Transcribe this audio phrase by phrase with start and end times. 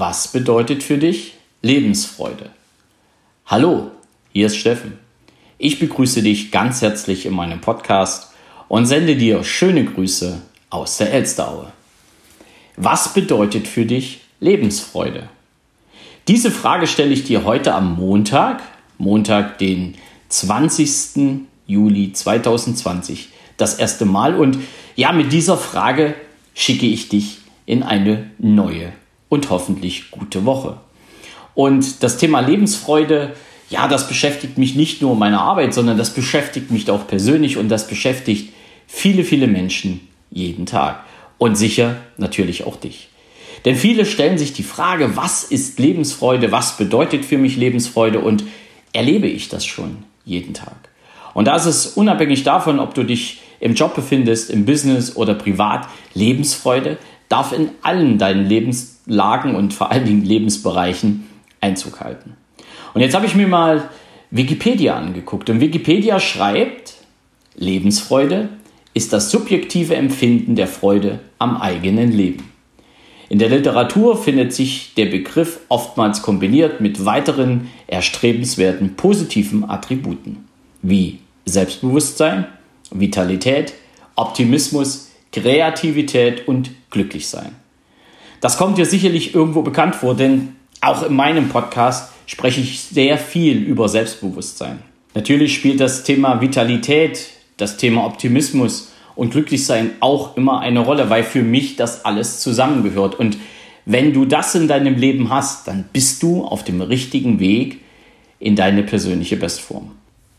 [0.00, 2.50] Was bedeutet für dich Lebensfreude?
[3.46, 3.90] Hallo,
[4.32, 4.96] hier ist Steffen.
[5.58, 8.30] Ich begrüße dich ganz herzlich in meinem Podcast
[8.68, 10.40] und sende dir schöne Grüße
[10.70, 11.72] aus der Elsteraue.
[12.76, 15.30] Was bedeutet für dich Lebensfreude?
[16.28, 18.62] Diese Frage stelle ich dir heute am Montag,
[18.98, 19.96] Montag, den
[20.28, 21.40] 20.
[21.66, 24.36] Juli 2020, das erste Mal.
[24.36, 24.58] Und
[24.94, 26.14] ja, mit dieser Frage
[26.54, 28.92] schicke ich dich in eine neue
[29.28, 30.78] und hoffentlich gute Woche.
[31.54, 33.34] Und das Thema Lebensfreude,
[33.70, 37.56] ja, das beschäftigt mich nicht nur in meiner Arbeit, sondern das beschäftigt mich auch persönlich
[37.56, 38.52] und das beschäftigt
[38.86, 41.04] viele, viele Menschen jeden Tag.
[41.36, 43.08] Und sicher natürlich auch dich.
[43.64, 48.44] Denn viele stellen sich die Frage, was ist Lebensfreude, was bedeutet für mich Lebensfreude und
[48.92, 50.88] erlebe ich das schon jeden Tag.
[51.34, 55.34] Und da ist es unabhängig davon, ob du dich im Job befindest, im Business oder
[55.34, 61.26] privat, Lebensfreude darf in allen deinen Lebenslagen und vor allen Dingen Lebensbereichen
[61.60, 62.36] Einzug halten.
[62.94, 63.88] Und jetzt habe ich mir mal
[64.30, 66.94] Wikipedia angeguckt und Wikipedia schreibt,
[67.56, 68.48] Lebensfreude
[68.94, 72.50] ist das subjektive Empfinden der Freude am eigenen Leben.
[73.28, 80.48] In der Literatur findet sich der Begriff oftmals kombiniert mit weiteren erstrebenswerten positiven Attributen
[80.80, 82.46] wie Selbstbewusstsein,
[82.90, 83.74] Vitalität,
[84.16, 87.54] Optimismus, Kreativität und Glücklichsein.
[88.40, 93.18] Das kommt dir sicherlich irgendwo bekannt vor, denn auch in meinem Podcast spreche ich sehr
[93.18, 94.78] viel über Selbstbewusstsein.
[95.14, 101.24] Natürlich spielt das Thema Vitalität, das Thema Optimismus und Glücklichsein auch immer eine Rolle, weil
[101.24, 103.18] für mich das alles zusammengehört.
[103.18, 103.36] Und
[103.84, 107.80] wenn du das in deinem Leben hast, dann bist du auf dem richtigen Weg
[108.38, 109.90] in deine persönliche Bestform.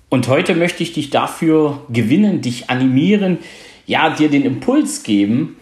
[0.08, 3.40] Und heute möchte ich dich dafür gewinnen, dich animieren,
[3.86, 5.58] ja, dir den Impuls geben,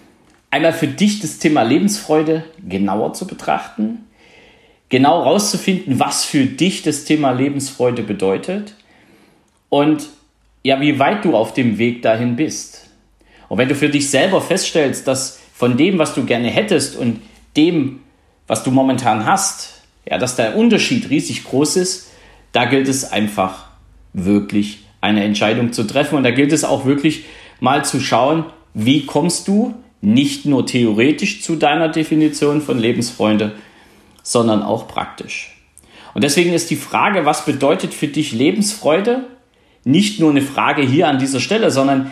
[0.52, 4.06] einmal für dich das Thema Lebensfreude genauer zu betrachten,
[4.90, 8.76] genau rauszufinden, was für dich das Thema Lebensfreude bedeutet
[9.70, 10.08] und
[10.64, 12.90] ja, wie weit du auf dem Weg dahin bist.
[13.50, 17.22] Und wenn du für dich selber feststellst, dass von dem, was du gerne hättest und
[17.56, 18.02] dem,
[18.48, 22.12] was du momentan hast, ja, dass der Unterschied riesig groß ist,
[22.52, 23.66] da gilt es einfach
[24.14, 27.26] wirklich eine Entscheidung zu treffen und da gilt es auch wirklich
[27.60, 33.54] mal zu schauen, wie kommst du nicht nur theoretisch zu deiner Definition von Lebensfreunde,
[34.24, 35.56] sondern auch praktisch.
[36.14, 39.26] Und deswegen ist die Frage, was bedeutet für dich Lebensfreude,
[39.84, 42.12] nicht nur eine Frage hier an dieser Stelle, sondern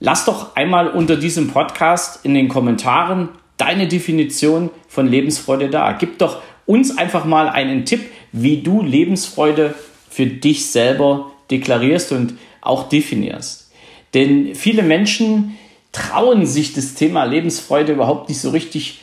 [0.00, 5.92] Lass doch einmal unter diesem Podcast in den Kommentaren deine Definition von Lebensfreude da.
[5.92, 9.74] Gib doch uns einfach mal einen Tipp, wie du Lebensfreude
[10.08, 13.72] für dich selber deklarierst und auch definierst.
[14.14, 15.58] Denn viele Menschen
[15.92, 19.02] trauen sich das Thema Lebensfreude überhaupt nicht so richtig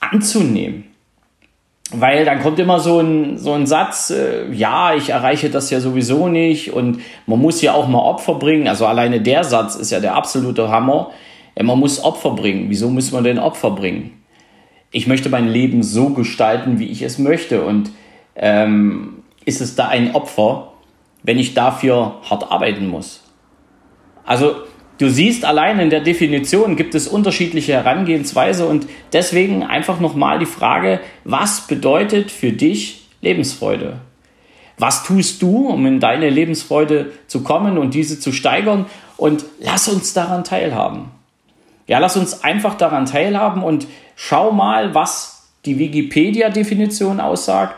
[0.00, 0.84] anzunehmen.
[1.92, 5.80] Weil dann kommt immer so ein, so ein Satz, äh, ja, ich erreiche das ja
[5.80, 8.66] sowieso nicht und man muss ja auch mal Opfer bringen.
[8.66, 11.12] Also alleine der Satz ist ja der absolute Hammer.
[11.56, 12.66] Ja, man muss Opfer bringen.
[12.70, 14.20] Wieso muss man denn Opfer bringen?
[14.90, 17.64] Ich möchte mein Leben so gestalten, wie ich es möchte.
[17.64, 17.90] Und
[18.34, 20.72] ähm, ist es da ein Opfer,
[21.22, 23.22] wenn ich dafür hart arbeiten muss?
[24.24, 24.56] Also
[24.98, 30.46] Du siehst allein in der Definition gibt es unterschiedliche Herangehensweise und deswegen einfach nochmal die
[30.46, 33.98] Frage, was bedeutet für dich Lebensfreude?
[34.78, 38.86] Was tust du, um in deine Lebensfreude zu kommen und diese zu steigern?
[39.16, 41.10] Und lass uns daran teilhaben.
[41.86, 43.86] Ja, lass uns einfach daran teilhaben und
[44.16, 47.76] schau mal, was die Wikipedia-Definition aussagt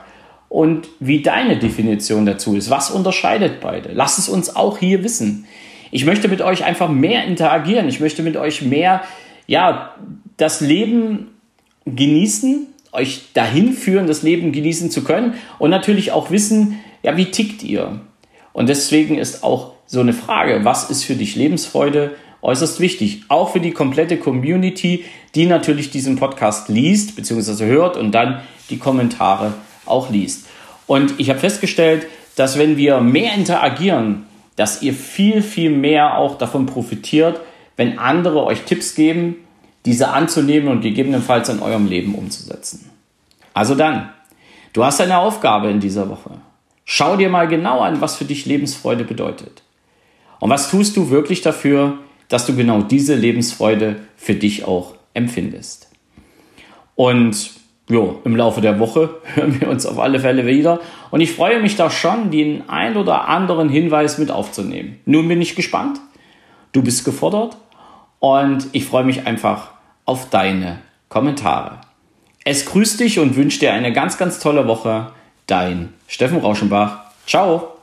[0.49, 2.71] und wie deine Definition dazu ist.
[2.71, 3.91] Was unterscheidet beide?
[3.93, 5.47] Lass es uns auch hier wissen.
[5.91, 7.89] Ich möchte mit euch einfach mehr interagieren.
[7.89, 9.03] Ich möchte mit euch mehr,
[9.47, 9.95] ja,
[10.37, 11.29] das Leben
[11.87, 17.27] genießen, euch dahin führen, das Leben genießen zu können und natürlich auch wissen, ja, wie
[17.27, 18.01] tickt ihr?
[18.53, 23.23] Und deswegen ist auch so eine Frage, was ist für dich Lebensfreude, äußerst wichtig.
[23.29, 28.79] Auch für die komplette Community, die natürlich diesen Podcast liest, beziehungsweise hört und dann die
[28.79, 29.55] Kommentare
[29.87, 30.47] auch liest.
[30.87, 32.07] Und ich habe festgestellt,
[32.37, 34.27] dass wenn wir mehr interagieren,
[34.59, 37.41] dass ihr viel, viel mehr auch davon profitiert,
[37.77, 39.37] wenn andere euch Tipps geben,
[39.87, 42.91] diese anzunehmen und gegebenenfalls in eurem Leben umzusetzen.
[43.55, 44.11] Also dann,
[44.73, 46.33] du hast eine Aufgabe in dieser Woche.
[46.85, 49.63] Schau dir mal genau an, was für dich Lebensfreude bedeutet.
[50.41, 55.89] Und was tust du wirklich dafür, dass du genau diese Lebensfreude für dich auch empfindest.
[56.97, 57.53] Und
[57.89, 60.81] jo, im Laufe der Woche hören wir uns auf alle Fälle wieder.
[61.11, 65.01] Und ich freue mich da schon, den ein oder anderen Hinweis mit aufzunehmen.
[65.05, 66.01] Nun bin ich gespannt.
[66.73, 67.57] Du bist gefordert.
[68.21, 69.71] Und ich freue mich einfach
[70.05, 71.81] auf deine Kommentare.
[72.45, 75.13] Es grüßt dich und wünscht dir eine ganz, ganz tolle Woche.
[75.47, 77.01] Dein Steffen Rauschenbach.
[77.27, 77.78] Ciao.